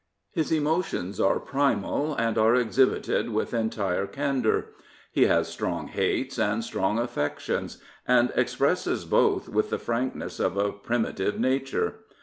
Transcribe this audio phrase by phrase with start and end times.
[0.31, 4.65] His emotions are primal and are exhibited with .toaikt candour.
[5.11, 9.77] He has strong hates and strong 294 John Burns affections, and expresses both with the
[9.77, 11.97] frankness of a primitive nature.